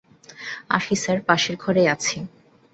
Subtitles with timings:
[0.69, 2.17] আসি স্যার, পাশের ঘরেই আছি!